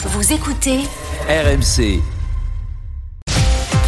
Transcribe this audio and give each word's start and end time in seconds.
Vous 0.00 0.32
écoutez 0.32 0.78
RMC. 1.28 1.98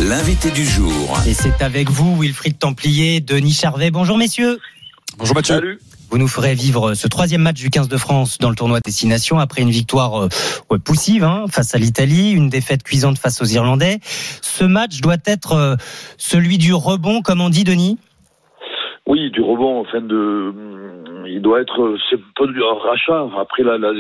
L'invité 0.01 0.51
du 0.51 0.65
jour. 0.65 1.17
Et 1.25 1.35
c'est 1.35 1.63
avec 1.63 1.89
vous, 1.89 2.21
Wilfried 2.21 2.59
Templier, 2.59 3.21
Denis 3.21 3.53
Charvet. 3.53 3.93
Bonjour 3.93 4.19
messieurs. 4.19 4.59
Bonjour 5.19 5.37
Mathieu. 5.37 5.55
Salut. 5.55 5.79
Vous 6.11 6.19
nous 6.19 6.27
ferez 6.27 6.55
vivre 6.55 6.95
ce 6.95 7.07
troisième 7.07 7.43
match 7.43 7.61
du 7.61 7.71
15 7.71 7.87
de 7.87 7.97
France 7.97 8.39
dans 8.39 8.51
le 8.51 8.57
tournoi 8.57 8.81
Destination 8.81 9.39
après 9.39 9.63
une 9.63 9.71
victoire 9.71 10.25
euh, 10.25 10.79
poussive 10.85 11.23
hein, 11.23 11.45
face 11.49 11.77
à 11.77 11.79
l'Italie, 11.79 12.33
une 12.33 12.49
défaite 12.49 12.83
cuisante 12.83 13.17
face 13.17 13.41
aux 13.41 13.47
Irlandais. 13.47 14.01
Ce 14.03 14.65
match 14.65 15.01
doit 15.01 15.23
être 15.27 15.53
euh, 15.53 15.77
celui 16.19 16.59
du 16.59 16.75
rebond, 16.75 17.23
comme 17.23 17.41
on 17.41 17.51
dit, 17.51 17.63
Denis? 17.63 17.99
Oui, 19.07 19.31
du 19.31 19.43
rebond, 19.43 19.83
enfin 19.83 20.01
de, 20.01 20.53
il 21.29 21.41
doit 21.41 21.61
être, 21.61 21.97
c'est 22.11 22.21
pas 22.37 22.49
du 22.49 22.61
rachat. 22.61 23.29
Après 23.41 23.63
la, 23.63 23.79
la, 23.79 23.93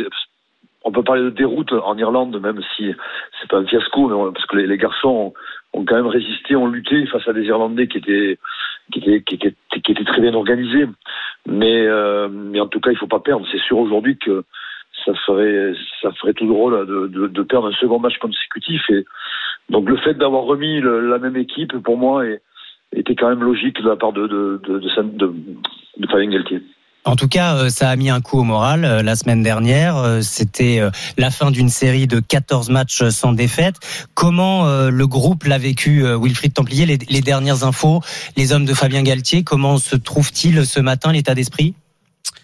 on 0.84 0.92
peut 0.92 1.02
parler 1.02 1.22
de 1.22 1.30
déroute 1.30 1.72
en 1.72 1.96
Irlande, 1.98 2.40
même 2.40 2.60
si 2.76 2.92
c'est 3.40 3.48
pas 3.48 3.58
un 3.58 3.66
fiasco, 3.66 4.08
mais 4.08 4.14
on- 4.14 4.32
parce 4.32 4.46
que 4.46 4.56
les, 4.56 4.78
garçons 4.78 5.34
ont, 5.72 5.84
quand 5.84 5.96
même 5.96 6.06
résisté, 6.06 6.56
ont 6.56 6.66
lutté 6.66 7.06
face 7.06 7.26
à 7.28 7.32
des 7.32 7.44
Irlandais 7.44 7.86
qui 7.86 7.98
étaient 7.98 8.38
qui 8.92 8.98
étaient, 8.98 9.22
qui 9.22 9.92
étaient, 9.92 10.04
très 10.04 10.20
bien 10.20 10.34
organisés. 10.34 10.86
Mais, 11.46 11.86
euh, 11.86 12.28
en 12.58 12.66
tout 12.66 12.80
cas, 12.80 12.90
il 12.90 12.96
faut 12.96 13.06
pas 13.06 13.20
perdre. 13.20 13.46
C'est 13.52 13.60
sûr 13.60 13.78
aujourd'hui 13.78 14.18
que 14.18 14.44
ça 15.04 15.14
ferait 15.14 16.34
tout 16.34 16.46
drôle 16.46 16.86
de, 16.86 17.42
perdre 17.42 17.68
un 17.68 17.72
second 17.72 17.98
match 17.98 18.18
consécutif. 18.18 18.82
Et 18.90 19.04
donc 19.68 19.88
le 19.88 19.96
fait 19.98 20.14
d'avoir 20.14 20.42
remis 20.44 20.80
la 20.80 21.18
même 21.18 21.36
équipe, 21.36 21.76
pour 21.78 21.96
moi, 21.96 22.24
était 22.92 23.14
quand 23.14 23.28
même 23.28 23.42
logique 23.42 23.80
de 23.80 23.88
la 23.88 23.96
part 23.96 24.12
de 24.12 24.26
de 24.26 24.60
de 24.64 24.78
de, 24.78 25.16
de, 25.16 25.32
de 25.98 26.06
Fabien. 26.08 26.30
En 27.04 27.16
tout 27.16 27.28
cas, 27.28 27.54
euh, 27.54 27.70
ça 27.70 27.88
a 27.88 27.96
mis 27.96 28.10
un 28.10 28.20
coup 28.20 28.38
au 28.38 28.42
moral 28.42 28.84
euh, 28.84 29.02
la 29.02 29.16
semaine 29.16 29.42
dernière. 29.42 29.96
Euh, 29.96 30.20
C'était 30.20 30.80
la 31.16 31.30
fin 31.30 31.50
d'une 31.50 31.70
série 31.70 32.06
de 32.06 32.20
14 32.20 32.68
matchs 32.68 33.08
sans 33.08 33.32
défaite. 33.32 33.76
Comment 34.14 34.66
le 34.66 35.06
groupe 35.06 35.44
l'a 35.44 35.58
vécu, 35.58 36.04
Wilfried 36.04 36.52
Templier? 36.52 36.86
Les, 36.86 36.98
les 37.08 37.20
dernières 37.20 37.64
infos, 37.64 38.02
les 38.36 38.52
hommes 38.52 38.64
de 38.64 38.74
Fabien 38.74 39.02
Galtier, 39.02 39.42
comment 39.42 39.78
se 39.78 39.96
trouve-t-il 39.96 40.66
ce 40.66 40.80
matin, 40.80 41.12
l'état 41.12 41.34
d'esprit? 41.34 41.74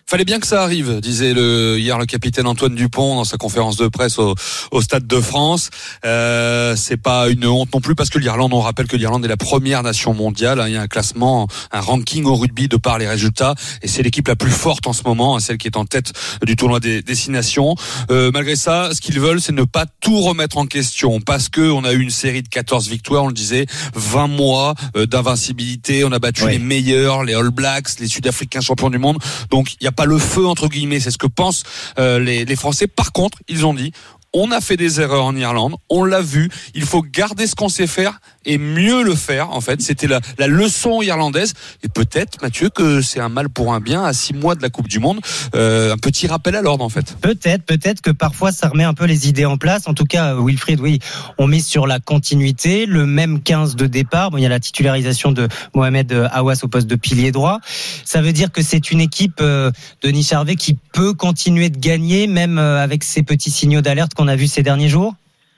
Fallait 0.09 0.25
bien 0.25 0.39
que 0.39 0.47
ça 0.47 0.63
arrive, 0.63 1.01
disait 1.01 1.35
le, 1.35 1.81
hier 1.81 1.99
le 1.99 2.07
capitaine 2.07 2.47
Antoine 2.47 2.77
Dupont 2.77 3.17
dans 3.17 3.25
sa 3.25 3.39
conférence 3.39 3.77
de 3.77 3.89
presse 3.89 4.21
au, 4.21 4.37
au 4.71 4.81
Stade 4.81 5.05
de 5.05 5.21
France. 5.21 5.71
Euh, 6.05 6.77
c'est 6.77 6.97
pas 6.97 7.29
une 7.29 7.45
honte 7.45 7.75
non 7.75 7.81
plus 7.81 7.97
parce 7.97 8.09
que 8.09 8.21
l'Irlande, 8.21 8.53
on 8.55 8.61
rappelle 8.61 8.87
que 8.87 8.95
l'Irlande 8.97 9.25
est 9.25 9.29
la 9.29 9.37
première 9.37 9.83
nation 9.83 10.15
mondiale. 10.15 10.61
hein. 10.61 10.69
Il 10.69 10.75
y 10.75 10.77
a 10.77 10.81
un 10.81 10.87
classement, 10.87 11.49
un 11.73 11.81
ranking 11.81 12.25
au 12.25 12.37
rugby 12.37 12.69
de 12.69 12.77
par 12.77 12.99
les 12.99 13.09
résultats 13.09 13.57
et 13.83 13.89
c'est 13.89 14.05
l'équipe 14.05 14.29
la 14.29 14.37
plus 14.37 14.53
forte 14.53 14.87
en 14.87 14.93
ce 14.93 15.03
moment, 15.05 15.35
hein, 15.35 15.41
celle 15.41 15.59
qui 15.59 15.67
est 15.67 15.77
en 15.77 15.85
tête 15.87 16.13
du 16.45 16.55
tournoi 16.55 16.79
des 16.79 17.03
destinations. 17.03 17.75
Euh, 18.13 18.31
malgré 18.33 18.55
ça, 18.55 18.91
ce 18.95 19.01
qu'ils 19.01 19.19
veulent, 19.19 19.41
c'est 19.41 19.51
ne 19.51 19.65
pas 19.65 19.87
tout 20.01 20.21
remettre 20.21 20.59
en 20.59 20.67
question 20.67 21.21
parce 21.21 21.49
que 21.49 21.63
on 21.63 21.83
a 21.83 21.93
eu 21.93 21.99
une 22.01 22.11
série 22.11 22.45
de 22.45 22.49
14 22.49 22.89
victoires, 22.89 23.25
on 23.25 23.29
le 23.29 23.35
disait, 23.35 23.67
20 23.97 24.29
mois 24.29 24.77
euh, 24.97 25.07
d'invincibilité. 25.07 26.05
On 26.05 26.13
a 26.13 26.21
battu 26.21 26.47
les 26.47 26.61
meilleurs, 26.61 27.25
les 27.25 27.35
All 27.35 27.51
Blacks, 27.51 27.99
les 27.99 28.07
Sud-Africains 28.07 28.61
champions 28.61 28.91
du 28.91 28.99
monde. 28.99 29.19
Donc 29.51 29.73
il 29.73 29.79
n'y 29.83 29.89
a 29.89 29.96
pas 29.97 30.05
le 30.05 30.19
feu 30.19 30.47
entre 30.47 30.69
guillemets, 30.69 31.01
c'est 31.01 31.11
ce 31.11 31.19
que 31.19 31.27
pensent 31.27 31.65
euh, 31.99 32.19
les, 32.19 32.45
les 32.45 32.57
Français. 32.57 32.87
Par 32.87 33.13
contre, 33.13 33.39
ils 33.49 33.67
ont 33.67 33.75
dit 33.75 33.93
on 34.33 34.51
a 34.51 34.61
fait 34.61 34.77
des 34.77 35.01
erreurs 35.01 35.25
en 35.25 35.37
Irlande, 35.37 35.77
on 35.89 36.05
l'a 36.05 36.21
vu. 36.21 36.51
Il 36.75 36.85
faut 36.85 37.03
garder 37.03 37.47
ce 37.47 37.55
qu'on 37.55 37.69
sait 37.69 37.87
faire 37.87 38.21
et 38.45 38.59
mieux 38.59 39.03
le 39.03 39.15
faire. 39.15 39.51
En 39.51 39.61
fait, 39.61 39.83
c'était 39.83 40.07
la, 40.07 40.21
la 40.39 40.47
leçon 40.47 41.03
irlandaise. 41.03 41.55
Et 41.83 41.89
peut-être, 41.89 42.41
Mathieu, 42.43 42.71
que 42.71 43.01
c'est 43.03 43.21
un 43.21 43.29
mal 43.29 43.49
pour 43.49 43.75
un 43.75 43.81
bien 43.81 44.05
à 44.05 44.13
six 44.13 44.35
mois 44.35 44.55
de 44.55 44.63
la 44.63 44.71
Coupe 44.71 44.89
du 44.89 44.99
Monde. 44.99 45.21
Euh, 45.55 45.93
un 45.93 45.99
petit 45.99 46.27
rappel 46.27 46.55
à 46.55 46.63
l'ordre, 46.63 46.85
en 46.85 46.89
fait. 46.89 47.17
Peut-être, 47.21 47.65
peut-être 47.65 48.01
que 48.01 48.11
parfois 48.11 48.53
ça 48.53 48.69
remet 48.69 48.85
un 48.85 48.95
peu 48.95 49.05
les 49.05 49.29
idées 49.29 49.45
en 49.45 49.57
place. 49.57 49.87
En 49.87 49.95
tout 49.95 50.05
cas, 50.05 50.35
euh, 50.35 50.43
Wilfried, 50.43 50.81
oui, 50.81 51.01
on 51.39 51.47
met 51.47 51.61
sur 51.61 51.87
la 51.87 51.99
continuité, 51.99 52.87
le 52.87 53.07
même 53.07 53.43
15 53.43 53.77
de 53.77 53.87
départ. 53.87 54.31
Bon, 54.31 54.39
il 54.39 54.43
y 54.43 54.47
a 54.47 54.51
la 54.51 54.61
titularisation 54.61 55.33
de 55.33 55.49
Mohamed 55.75 56.13
euh, 56.13 56.29
Awas 56.33 56.61
au 56.63 56.69
poste 56.69 56.87
de 56.87 56.97
pilier 56.97 57.33
droit. 57.33 57.61
Ça 58.05 58.23
veut 58.23 58.33
dire 58.33 58.53
que 58.53 58.63
c'est 58.63 58.91
une 58.91 59.01
équipe 59.01 59.41
euh, 59.41 59.71
de 60.03 60.13
Charvet 60.23 60.57
qui 60.57 60.79
peut 60.93 61.13
continuer 61.13 61.69
de 61.69 61.79
gagner, 61.79 62.27
même 62.27 62.59
avec 62.59 63.05
ces 63.05 63.23
petits 63.23 63.51
signaux 63.51 63.83
d'alerte 63.83 64.15
a 64.29 64.37
vus 64.37 64.47
ces 64.47 64.63
derniers 64.63 64.89
jours. 64.89 65.15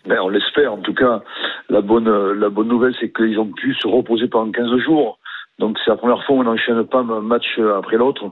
Ben, 0.07 0.19
on 0.23 0.29
l'espère. 0.29 0.73
En 0.73 0.79
tout 0.79 0.95
cas, 0.95 1.23
la 1.69 1.81
bonne, 1.81 2.11
la 2.33 2.49
bonne 2.49 2.69
nouvelle, 2.69 2.95
c'est 3.01 3.13
qu'ils 3.13 3.39
ont 3.39 3.53
pu 3.53 3.75
se 3.75 3.87
reposer 3.87 4.29
pendant 4.29 4.51
15 4.51 4.79
jours. 4.79 5.19
Donc, 5.59 5.77
c'est 5.85 5.91
la 5.91 5.97
première 5.97 6.23
fois 6.25 6.37
où 6.37 6.41
on 6.41 6.45
n'enchaîne 6.45 6.85
pas 6.85 7.01
un 7.01 7.21
match 7.21 7.59
après 7.77 7.97
l'autre, 7.97 8.31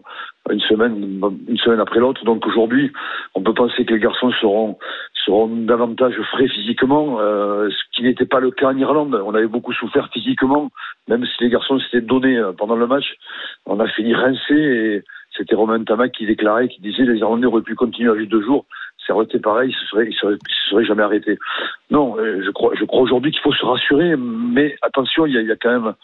une 0.48 0.60
semaine, 0.60 1.20
une 1.48 1.58
semaine 1.58 1.80
après 1.80 1.98
l'autre. 1.98 2.24
Donc, 2.24 2.46
aujourd'hui, 2.46 2.92
on 3.34 3.42
peut 3.42 3.52
penser 3.52 3.84
que 3.84 3.94
les 3.94 4.00
garçons 4.00 4.30
seront, 4.40 4.78
seront 5.24 5.48
davantage 5.48 6.14
frais 6.30 6.46
physiquement, 6.46 7.18
euh, 7.18 7.68
ce 7.68 7.96
qui 7.96 8.04
n'était 8.04 8.26
pas 8.26 8.38
le 8.38 8.52
cas 8.52 8.68
en 8.68 8.78
Irlande. 8.78 9.20
On 9.26 9.34
avait 9.34 9.48
beaucoup 9.48 9.72
souffert 9.72 10.08
physiquement, 10.12 10.70
même 11.08 11.24
si 11.26 11.44
les 11.44 11.50
garçons 11.50 11.80
s'étaient 11.80 12.06
donnés 12.06 12.38
euh, 12.38 12.52
pendant 12.52 12.76
le 12.76 12.86
match. 12.86 13.16
On 13.66 13.80
a 13.80 13.88
fini 13.88 14.14
rincé 14.14 14.54
et 14.54 15.02
c'était 15.36 15.56
Romain 15.56 15.82
Tamac 15.82 16.12
qui 16.12 16.26
déclarait, 16.26 16.68
qui 16.68 16.80
disait 16.80 17.04
les 17.04 17.18
Irlandais 17.18 17.46
auraient 17.46 17.62
pu 17.62 17.74
continuer 17.74 18.12
à 18.12 18.16
juste 18.16 18.30
deux 18.30 18.42
jours 18.42 18.66
ça 19.06 19.14
aurait 19.14 19.24
été 19.24 19.38
pareil, 19.38 19.74
serait, 19.90 20.08
il 20.08 20.14
serait, 20.14 20.34
il 20.34 20.54
se 20.54 20.70
serait 20.70 20.84
jamais 20.84 21.02
arrêté. 21.02 21.38
Non, 21.90 22.16
euh, 22.18 22.42
je 22.44 22.50
crois, 22.50 22.72
je 22.78 22.84
crois 22.84 23.02
aujourd'hui 23.02 23.30
qu'il 23.30 23.40
faut 23.40 23.52
se 23.52 23.64
rassurer, 23.64 24.16
mais 24.16 24.76
attention, 24.82 25.26
il 25.26 25.34
y 25.34 25.38
a, 25.38 25.42
il 25.42 25.48
y 25.48 25.52
a 25.52 25.56
quand 25.56 25.70
même, 25.70 25.94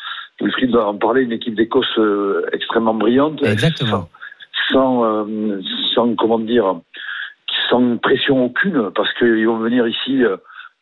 Wilfried 0.41 0.71
va 0.71 0.87
en 0.87 0.97
parler, 0.97 1.23
une 1.23 1.33
équipe 1.33 1.55
d'Écosse 1.55 1.99
euh, 1.99 2.47
extrêmement 2.53 2.95
brillante. 2.95 3.43
Exactement. 3.43 4.09
Sans, 4.71 5.05
euh, 5.05 5.61
sans, 5.95 6.15
comment 6.15 6.39
dire, 6.39 6.81
sans 7.69 7.97
pression 7.99 8.45
aucune, 8.45 8.91
parce 8.95 9.13
qu'ils 9.15 9.47
vont 9.47 9.59
venir 9.59 9.87
ici 9.87 10.25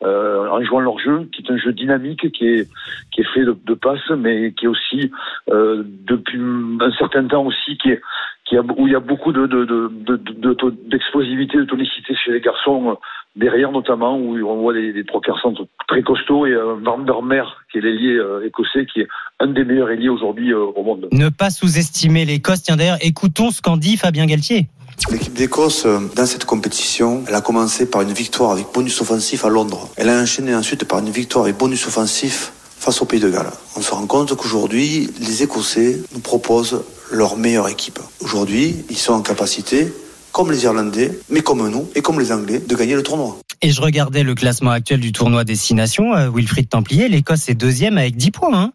euh, 0.03 0.49
en 0.49 0.63
jouant 0.63 0.79
leur 0.79 0.99
jeu, 0.99 1.29
qui 1.31 1.43
est 1.43 1.51
un 1.51 1.57
jeu 1.57 1.73
dynamique, 1.73 2.31
qui 2.31 2.47
est, 2.47 2.67
qui 3.11 3.21
est 3.21 3.33
fait 3.33 3.45
de, 3.45 3.55
de 3.65 3.73
passes, 3.73 4.09
mais 4.17 4.51
qui 4.53 4.65
est 4.65 4.67
aussi, 4.67 5.11
euh, 5.49 5.83
depuis 5.85 6.39
un 6.39 6.91
certain 6.93 7.25
temps 7.27 7.45
aussi, 7.45 7.77
qui 7.77 7.91
est, 7.91 8.01
qui 8.51 8.57
a, 8.57 8.61
où 8.61 8.85
il 8.85 8.91
y 8.91 8.95
a 8.97 8.99
beaucoup 8.99 9.31
de, 9.31 9.47
de, 9.47 9.63
de, 9.63 9.89
de, 10.07 10.17
de- 10.17 10.53
de- 10.53 10.75
d'explosivité, 10.91 11.57
de 11.57 11.63
tonicité 11.63 12.13
chez 12.21 12.33
les 12.33 12.41
garçons, 12.41 12.89
euh, 12.91 12.93
derrière 13.37 13.71
notamment, 13.71 14.17
où 14.17 14.35
on 14.45 14.57
voit 14.61 14.73
des, 14.73 14.91
des 14.91 15.05
trois 15.05 15.21
quarts 15.21 15.39
centres 15.41 15.65
très 15.87 16.03
costauds, 16.03 16.45
et 16.45 16.51
euh, 16.51 16.75
Van 16.83 16.99
der 16.99 17.21
Mer, 17.21 17.45
qui 17.71 17.77
est 17.77 17.81
l'ailier 17.81 18.15
euh, 18.17 18.45
écossais, 18.45 18.85
qui 18.91 18.99
est 18.99 19.07
un 19.39 19.47
des 19.47 19.63
meilleurs 19.63 19.89
ailiers 19.89 20.09
aujourd'hui 20.09 20.51
euh, 20.51 20.59
au 20.75 20.83
monde. 20.83 21.07
Ne 21.13 21.29
pas 21.29 21.49
sous-estimer 21.49 22.25
l'Écosse. 22.25 22.63
Tiens 22.63 22.75
d'ailleurs, 22.75 22.97
écoutons 22.99 23.51
ce 23.51 23.61
qu'en 23.61 23.77
dit 23.77 23.95
Fabien 23.95 24.25
Galtier. 24.25 24.67
L'équipe 25.09 25.33
d'Écosse, 25.33 25.87
dans 26.17 26.25
cette 26.25 26.43
compétition, 26.43 27.23
elle 27.29 27.35
a 27.35 27.41
commencé 27.41 27.89
par 27.89 28.01
une 28.01 28.11
victoire 28.11 28.51
avec 28.51 28.65
bonus 28.75 28.99
offensif 28.99 29.45
à 29.45 29.49
Londres. 29.49 29.87
Elle 29.97 30.09
a 30.09 30.21
enchaîné 30.21 30.53
ensuite 30.53 30.85
par 30.87 30.99
une 30.99 31.09
victoire 31.09 31.45
avec 31.45 31.57
bonus 31.57 31.87
offensif 31.87 32.51
face 32.81 33.01
au 33.01 33.05
Pays 33.05 33.19
de 33.19 33.29
Galles. 33.29 33.51
On 33.77 33.81
se 33.81 33.91
rend 33.91 34.07
compte 34.07 34.35
qu'aujourd'hui, 34.35 35.09
les 35.19 35.43
Écossais 35.43 35.99
nous 36.13 36.19
proposent 36.19 36.81
leur 37.11 37.37
meilleure 37.37 37.69
équipe. 37.69 37.99
Aujourd'hui, 38.21 38.75
ils 38.89 38.97
sont 38.97 39.13
en 39.13 39.21
capacité, 39.21 39.93
comme 40.31 40.51
les 40.51 40.63
Irlandais, 40.63 41.17
mais 41.29 41.41
comme 41.41 41.67
nous 41.69 41.87
et 41.93 42.01
comme 42.01 42.19
les 42.19 42.31
Anglais, 42.31 42.59
de 42.59 42.75
gagner 42.75 42.95
le 42.95 43.03
tournoi. 43.03 43.37
Et 43.61 43.69
je 43.69 43.81
regardais 43.81 44.23
le 44.23 44.33
classement 44.33 44.71
actuel 44.71 44.99
du 44.99 45.11
tournoi 45.11 45.43
Destination. 45.43 46.15
euh, 46.15 46.29
Wilfried 46.33 46.69
Templier, 46.69 47.07
l'Écosse 47.07 47.47
est 47.49 47.53
deuxième 47.53 47.99
avec 47.99 48.15
10 48.15 48.31
points. 48.31 48.57
Hein. 48.59 48.71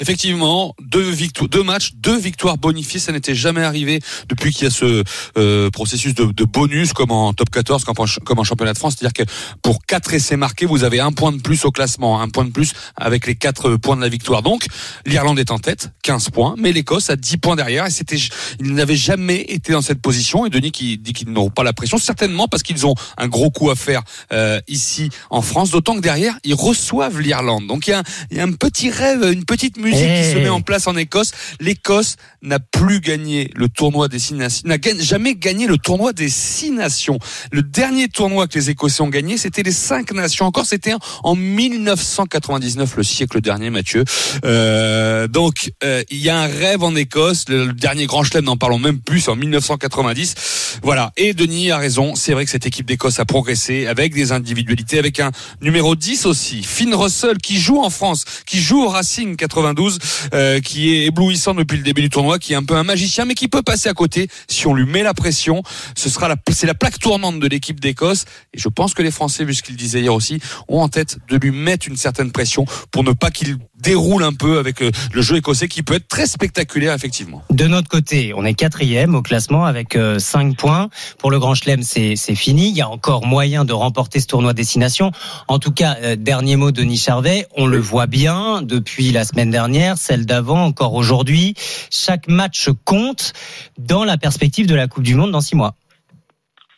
Effectivement, 0.00 0.74
deux 0.80 1.08
victoires, 1.10 1.48
deux 1.48 1.62
matchs, 1.62 1.92
deux 1.94 2.18
victoires 2.18 2.56
bonifiées, 2.58 3.00
ça 3.00 3.12
n'était 3.12 3.34
jamais 3.34 3.62
arrivé 3.62 4.00
depuis 4.28 4.52
qu'il 4.52 4.64
y 4.64 4.66
a 4.66 4.70
ce 4.70 5.02
euh, 5.36 5.70
processus 5.70 6.14
de, 6.14 6.24
de 6.26 6.44
bonus 6.44 6.92
comme 6.92 7.10
en 7.10 7.32
top 7.32 7.50
14, 7.50 7.84
comme 7.84 7.96
en, 8.38 8.44
championnat 8.44 8.72
de 8.72 8.78
France. 8.78 8.96
C'est-à-dire 8.98 9.24
que 9.26 9.30
pour 9.62 9.84
quatre 9.84 10.14
essais 10.14 10.36
marqués, 10.36 10.66
vous 10.66 10.84
avez 10.84 11.00
un 11.00 11.12
point 11.12 11.32
de 11.32 11.40
plus 11.40 11.64
au 11.64 11.70
classement, 11.70 12.20
un 12.20 12.28
point 12.28 12.44
de 12.44 12.50
plus 12.50 12.72
avec 12.96 13.26
les 13.26 13.34
quatre 13.34 13.76
points 13.76 13.96
de 13.96 14.00
la 14.00 14.08
victoire. 14.08 14.42
Donc, 14.42 14.66
l'Irlande 15.04 15.38
est 15.38 15.50
en 15.50 15.58
tête, 15.58 15.90
15 16.02 16.30
points, 16.30 16.54
mais 16.58 16.72
l'Écosse 16.72 17.10
a 17.10 17.16
10 17.16 17.36
points 17.38 17.56
derrière 17.56 17.86
et 17.86 17.90
c'était, 17.90 18.18
ils 18.60 18.74
n'avaient 18.74 18.96
jamais 18.96 19.40
été 19.48 19.72
dans 19.72 19.82
cette 19.82 20.00
position. 20.00 20.46
Et 20.46 20.50
Denis 20.50 20.70
qui 20.70 20.98
dit 20.98 21.12
qu'ils 21.12 21.30
n'auront 21.30 21.50
pas 21.50 21.64
la 21.64 21.72
pression, 21.72 21.98
certainement 21.98 22.46
parce 22.48 22.62
qu'ils 22.62 22.86
ont 22.86 22.94
un 23.16 23.28
gros 23.28 23.50
coup 23.50 23.70
à 23.70 23.76
faire 23.76 24.02
euh, 24.32 24.60
ici 24.68 25.10
en 25.30 25.42
France. 25.42 25.70
D'autant 25.70 25.94
que 25.96 26.00
derrière, 26.00 26.38
ils 26.44 26.54
reçoivent 26.54 27.20
l'Irlande. 27.20 27.66
Donc 27.66 27.86
il 27.86 27.90
y 27.90 27.92
a, 27.94 27.98
un- 28.00 28.04
il 28.30 28.36
y 28.36 28.40
a 28.40 28.44
un 28.44 28.52
petit 28.52 28.90
rêve, 28.90 29.24
une 29.32 29.44
petite 29.44 29.76
musique 29.76 29.87
qui 29.92 29.98
Hey. 29.98 30.32
se 30.32 30.38
met 30.38 30.48
en 30.48 30.60
place 30.60 30.86
en 30.86 30.96
Écosse. 30.96 31.32
L'Écosse 31.60 32.16
n'a 32.42 32.58
plus 32.60 33.00
gagné 33.00 33.50
le 33.56 33.68
tournoi 33.68 34.08
des 34.08 34.18
six 34.18 34.34
nations, 34.34 34.62
n'a 34.68 34.76
jamais 35.00 35.34
gagné 35.34 35.66
le 35.66 35.76
tournoi 35.78 36.12
des 36.12 36.28
six 36.28 36.70
nations. 36.70 37.18
Le 37.52 37.62
dernier 37.62 38.08
tournoi 38.08 38.46
que 38.46 38.58
les 38.58 38.70
Écossais 38.70 39.02
ont 39.02 39.08
gagné, 39.08 39.38
c'était 39.38 39.62
les 39.62 39.72
cinq 39.72 40.12
nations. 40.12 40.46
Encore, 40.46 40.66
c'était 40.66 40.94
en 41.22 41.34
1999, 41.34 42.96
le 42.96 43.02
siècle 43.02 43.40
dernier, 43.40 43.70
Mathieu. 43.70 44.04
Euh, 44.44 45.28
donc, 45.28 45.70
euh, 45.84 46.02
il 46.10 46.18
y 46.18 46.28
a 46.28 46.38
un 46.38 46.46
rêve 46.46 46.82
en 46.82 46.94
Écosse. 46.94 47.44
Le, 47.48 47.66
le 47.66 47.72
dernier 47.72 48.06
grand 48.06 48.22
chelem, 48.24 48.44
n'en 48.44 48.56
parlons 48.56 48.78
même 48.78 49.00
plus, 49.00 49.20
c'est 49.20 49.30
en 49.30 49.36
1990. 49.36 50.78
Voilà. 50.82 51.12
Et 51.16 51.34
Denis 51.34 51.70
a 51.70 51.78
raison. 51.78 52.14
C'est 52.14 52.32
vrai 52.32 52.44
que 52.44 52.50
cette 52.50 52.66
équipe 52.66 52.86
d'Écosse 52.86 53.18
a 53.20 53.24
progressé 53.24 53.86
avec 53.86 54.14
des 54.14 54.32
individualités, 54.32 54.98
avec 54.98 55.20
un 55.20 55.30
numéro 55.60 55.96
10 55.96 56.26
aussi, 56.26 56.62
Finn 56.62 56.94
Russell, 56.94 57.38
qui 57.38 57.58
joue 57.58 57.80
en 57.82 57.90
France, 57.90 58.24
qui 58.46 58.60
joue 58.60 58.82
au 58.84 58.88
Racing 58.88 59.36
92 59.36 59.77
92, 59.78 59.98
euh, 60.34 60.60
qui 60.60 60.94
est 60.94 61.06
éblouissant 61.06 61.54
depuis 61.54 61.76
le 61.76 61.82
début 61.82 62.02
du 62.02 62.10
tournoi, 62.10 62.38
qui 62.38 62.52
est 62.52 62.56
un 62.56 62.64
peu 62.64 62.74
un 62.74 62.82
magicien, 62.82 63.24
mais 63.24 63.34
qui 63.34 63.48
peut 63.48 63.62
passer 63.62 63.88
à 63.88 63.94
côté 63.94 64.28
si 64.48 64.66
on 64.66 64.74
lui 64.74 64.86
met 64.86 65.02
la 65.02 65.14
pression. 65.14 65.62
Ce 65.96 66.08
sera 66.08 66.28
la, 66.28 66.36
c'est 66.50 66.66
la 66.66 66.74
plaque 66.74 66.98
tournante 66.98 67.38
de 67.38 67.46
l'équipe 67.46 67.80
d'Écosse. 67.80 68.24
Et 68.52 68.58
je 68.58 68.68
pense 68.68 68.94
que 68.94 69.02
les 69.02 69.10
Français, 69.10 69.44
vu 69.44 69.54
ce 69.54 69.62
qu'il 69.62 69.76
disait 69.76 70.00
hier 70.00 70.12
aussi, 70.12 70.40
ont 70.68 70.80
en 70.80 70.88
tête 70.88 71.18
de 71.28 71.36
lui 71.36 71.50
mettre 71.50 71.86
une 71.88 71.96
certaine 71.96 72.32
pression 72.32 72.64
pour 72.90 73.04
ne 73.04 73.12
pas 73.12 73.30
qu'il 73.30 73.58
déroule 73.80 74.24
un 74.24 74.32
peu 74.32 74.58
avec 74.58 74.82
euh, 74.82 74.90
le 75.12 75.22
jeu 75.22 75.36
écossais 75.36 75.68
qui 75.68 75.84
peut 75.84 75.94
être 75.94 76.08
très 76.08 76.26
spectaculaire 76.26 76.92
effectivement. 76.94 77.44
De 77.50 77.68
notre 77.68 77.88
côté, 77.88 78.32
on 78.34 78.44
est 78.44 78.54
quatrième 78.54 79.14
au 79.14 79.22
classement 79.22 79.64
avec 79.64 79.96
5 80.18 80.56
points. 80.56 80.88
Pour 81.18 81.30
le 81.30 81.38
Grand 81.38 81.54
Chelem, 81.54 81.82
c'est 81.82 82.16
fini. 82.34 82.70
Il 82.70 82.76
y 82.76 82.80
a 82.80 82.88
encore 82.88 83.24
moyen 83.24 83.64
de 83.64 83.72
remporter 83.72 84.18
ce 84.18 84.26
tournoi 84.26 84.52
destination. 84.52 85.12
En 85.46 85.58
tout 85.58 85.70
cas, 85.70 86.16
dernier 86.16 86.56
mot 86.56 86.72
de 86.72 86.80
Denis 86.80 86.96
Charvet, 86.96 87.46
on 87.56 87.66
le 87.66 87.78
voit 87.78 88.06
bien 88.06 88.62
depuis 88.62 89.12
la 89.12 89.24
semaine 89.24 89.50
dernière, 89.50 89.57
celle 89.96 90.26
d'avant, 90.26 90.64
encore 90.64 90.94
aujourd'hui. 90.94 91.54
Chaque 91.90 92.28
match 92.28 92.68
compte 92.84 93.32
dans 93.78 94.04
la 94.04 94.16
perspective 94.16 94.66
de 94.66 94.74
la 94.74 94.86
Coupe 94.86 95.02
du 95.02 95.14
Monde 95.14 95.32
dans 95.32 95.40
six 95.40 95.56
mois. 95.56 95.72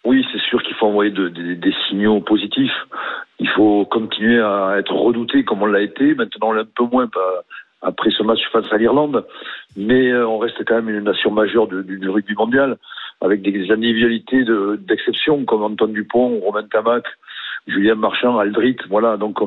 Oui, 0.05 0.25
c'est 0.33 0.41
sûr 0.41 0.63
qu'il 0.63 0.75
faut 0.77 0.87
envoyer 0.87 1.11
des 1.11 1.75
signaux 1.89 2.21
positifs. 2.21 2.73
Il 3.39 3.49
faut 3.49 3.85
continuer 3.85 4.41
à 4.41 4.77
être 4.79 4.95
redouté 4.95 5.45
comme 5.45 5.63
on 5.63 5.67
l'a 5.67 5.83
été. 5.83 6.15
Maintenant, 6.15 6.49
on 6.49 6.53
l'est 6.53 6.63
un 6.63 6.69
peu 6.75 6.85
moins 6.85 7.09
après 7.83 8.11
ce 8.11 8.23
match 8.23 8.41
face 8.53 8.71
à 8.71 8.77
l'Irlande. 8.77 9.27
Mais 9.77 10.11
euh, 10.11 10.27
on 10.27 10.39
reste 10.39 10.63
quand 10.67 10.77
même 10.77 10.89
une 10.89 11.05
nation 11.05 11.31
majeure 11.31 11.67
du, 11.67 12.09
rugby 12.09 12.35
mondial, 12.35 12.77
avec 13.21 13.43
des 13.43 13.71
individualités 13.71 14.45
d'exception 14.79 15.45
comme 15.45 15.63
Antoine 15.63 15.93
Dupont, 15.93 16.41
Romain 16.41 16.65
Tamac, 16.71 17.05
Julien 17.67 17.95
Marchand, 17.95 18.39
Aldrit. 18.39 18.77
Voilà, 18.89 19.17
donc 19.17 19.39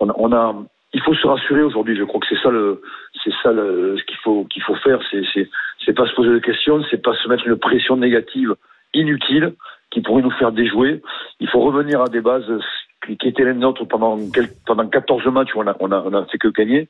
on 0.00 0.32
a 0.32 0.54
il 0.94 1.00
faut 1.00 1.14
se 1.14 1.26
rassurer 1.26 1.62
aujourd'hui. 1.62 1.96
Je 1.96 2.04
crois 2.04 2.20
que 2.20 2.26
c'est 2.28 2.42
ça 2.42 2.50
le, 2.50 2.82
c'est 3.24 3.32
ça 3.42 3.52
le, 3.52 3.96
ce 3.98 4.04
qu'il 4.04 4.18
faut 4.18 4.44
qu'il 4.44 4.62
faut 4.62 4.74
faire. 4.76 5.00
C'est 5.10 5.48
c'est 5.84 5.94
pas 5.94 6.06
se 6.06 6.14
poser 6.14 6.30
de 6.30 6.38
questions, 6.38 6.82
c'est 6.90 7.02
pas 7.02 7.14
se 7.14 7.28
mettre 7.28 7.46
une 7.46 7.56
pression 7.56 7.96
négative 7.96 8.54
inutile 8.94 9.54
qui 9.90 10.00
pourrait 10.00 10.22
nous 10.22 10.30
faire 10.30 10.52
déjouer. 10.52 11.02
Il 11.40 11.48
faut 11.48 11.60
revenir 11.60 12.00
à 12.02 12.08
des 12.08 12.20
bases 12.20 12.50
qui, 13.06 13.28
étaient 13.28 13.44
les 13.44 13.54
nôtres 13.54 13.86
pendant 13.86 14.18
pendant 14.66 14.86
14 14.86 15.26
matchs 15.26 15.54
où 15.54 15.60
on 15.60 15.66
a 15.66 15.76
on 15.80 15.90
a 15.90 16.02
on 16.04 16.14
a 16.14 16.24
fait 16.26 16.38
que 16.38 16.48
gagner 16.48 16.88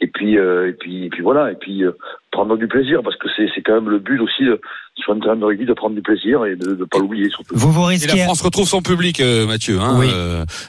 et 0.00 0.08
puis 0.08 0.38
euh, 0.38 0.68
et 0.68 0.72
puis 0.72 1.04
et 1.06 1.08
puis 1.08 1.22
voilà 1.22 1.52
et 1.52 1.54
puis 1.54 1.84
euh, 1.84 1.92
prendre 2.32 2.56
du 2.56 2.66
plaisir 2.66 3.00
parce 3.02 3.16
que 3.16 3.28
c'est 3.36 3.46
c'est 3.54 3.62
quand 3.62 3.74
même 3.74 3.88
le 3.88 3.98
but 3.98 4.18
aussi 4.20 4.44
de, 4.44 4.60
sur 4.96 5.12
un 5.12 5.20
terrain 5.20 5.36
de 5.36 5.44
rugby 5.44 5.66
de 5.66 5.72
prendre 5.72 5.94
du 5.94 6.02
plaisir 6.02 6.44
et 6.44 6.56
de 6.56 6.74
ne 6.74 6.84
pas 6.84 6.98
l'oublier 6.98 7.30
surtout. 7.30 7.54
Vous 7.56 7.72
vous 7.72 7.84
risquez 7.84 8.12
et 8.12 8.16
la 8.16 8.24
France 8.24 8.42
retrouve 8.42 8.66
son 8.66 8.82
public 8.82 9.20
euh, 9.20 9.46
Mathieu 9.46 9.78
hein, 9.80 9.96
oui. 9.98 10.08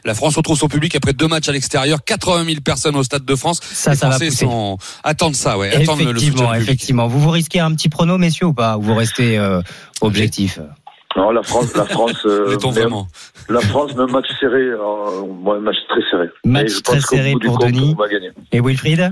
la 0.06 0.14
France 0.14 0.38
retrouve 0.38 0.58
son 0.58 0.68
public 0.68 0.96
après 0.96 1.14
deux 1.14 1.28
matchs 1.28 1.50
à 1.50 1.52
l'extérieur 1.52 2.04
80 2.04 2.46
000 2.46 2.58
personnes 2.64 2.96
au 2.96 3.04
stade 3.04 3.26
de 3.26 3.36
France 3.36 3.60
ça 3.64 3.92
Les 3.92 3.98
ça 3.98 4.10
Français 4.10 4.26
va 4.26 4.32
pousser. 4.32 4.46
Sont... 4.46 4.78
attendent 5.04 5.36
ça 5.36 5.58
ouais 5.58 5.70
effectivement 5.70 6.52
le 6.52 6.58
effectivement 6.58 7.08
vous 7.08 7.20
vous 7.20 7.32
risquez 7.32 7.60
un 7.60 7.74
petit 7.74 7.90
prono 7.90 8.18
messieurs 8.18 8.48
ou 8.48 8.54
pas 8.54 8.78
ou 8.78 8.82
vous 8.82 8.96
restez 8.96 9.40
objectif? 10.02 10.60
Non, 11.16 11.32
la 11.32 11.44
France, 11.44 11.76
la 11.76 11.86
France, 11.86 12.22
euh, 12.26 12.58
vraiment 12.72 13.08
la 13.50 13.62
France, 13.62 13.96
même 13.96 14.12
match 14.12 14.28
serré, 14.40 14.62
euh, 14.62 15.60
match 15.60 15.78
très 15.88 16.02
serré. 16.10 16.30
Match 16.44 16.82
très 16.82 17.00
serré 17.00 17.34
pour 17.44 17.58
Denis. 17.58 17.96
Et 18.52 18.60
Wilfried? 18.60 19.12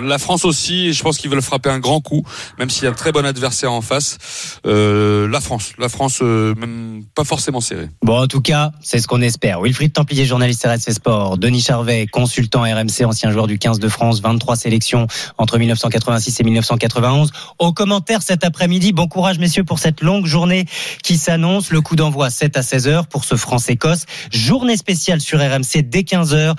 La 0.00 0.18
France 0.18 0.44
aussi, 0.44 0.92
je 0.92 1.02
pense 1.02 1.18
qu'ils 1.18 1.30
veulent 1.30 1.42
frapper 1.42 1.68
un 1.68 1.78
grand 1.78 2.00
coup, 2.00 2.24
même 2.58 2.70
s'il 2.70 2.84
y 2.84 2.86
a 2.86 2.90
un 2.90 2.94
très 2.94 3.12
bon 3.12 3.24
adversaire 3.24 3.72
en 3.72 3.82
face. 3.82 4.18
Euh, 4.66 5.28
la 5.28 5.40
France, 5.40 5.72
la 5.78 5.88
France, 5.88 6.20
euh, 6.22 6.54
même 6.54 7.04
pas 7.14 7.24
forcément 7.24 7.60
serrée. 7.60 7.88
Bon, 8.02 8.22
en 8.22 8.26
tout 8.26 8.40
cas, 8.40 8.72
c'est 8.82 8.98
ce 8.98 9.06
qu'on 9.06 9.20
espère. 9.20 9.60
Wilfried 9.60 9.92
Templier, 9.92 10.24
journaliste 10.24 10.66
RSC 10.66 10.92
Sport. 10.92 11.38
Denis 11.38 11.60
Charvet, 11.60 12.06
consultant 12.06 12.62
RMC, 12.62 13.04
ancien 13.04 13.30
joueur 13.30 13.46
du 13.46 13.58
15 13.58 13.78
de 13.78 13.88
France, 13.88 14.20
23 14.20 14.56
sélections 14.56 15.06
entre 15.38 15.58
1986 15.58 16.40
et 16.40 16.44
1991. 16.44 17.30
Au 17.58 17.72
commentaire 17.72 18.22
cet 18.22 18.44
après-midi, 18.44 18.92
bon 18.92 19.08
courage 19.08 19.38
messieurs 19.38 19.64
pour 19.64 19.78
cette 19.78 20.00
longue 20.00 20.26
journée 20.26 20.66
qui 21.02 21.16
s'annonce. 21.18 21.70
Le 21.70 21.80
coup 21.80 21.96
d'envoi 21.96 22.30
7 22.30 22.56
à 22.56 22.62
16 22.62 22.88
heures 22.88 23.06
pour 23.06 23.24
ce 23.24 23.36
France-Écosse. 23.36 24.06
Journée 24.30 24.76
spéciale 24.76 25.20
sur 25.20 25.38
RMC 25.38 25.82
dès 25.82 26.04
15 26.04 26.34
heures 26.34 26.56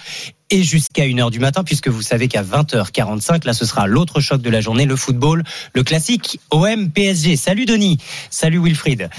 et 0.50 0.64
jusqu'à 0.64 1.06
1h 1.06 1.32
du 1.32 1.40
matin, 1.40 1.64
puisque 1.64 1.88
vous 1.88 2.02
savez 2.02 2.28
qu'à 2.28 2.44
20h45, 2.44 3.46
là, 3.46 3.54
ce 3.54 3.66
sera 3.66 3.88
l'autre 3.88 4.20
choc 4.22 4.42
de 4.42 4.50
la 4.50 4.62
journée, 4.62 4.86
le 4.86 4.96
football, 4.96 5.44
le 5.74 5.84
classique 5.84 6.40
OM-PSG. 6.52 7.36
Salut 7.36 7.66
Denis, 7.66 7.98
salut 8.30 8.60
Wilfried. 8.60 9.10